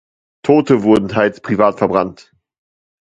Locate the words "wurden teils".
0.81-1.41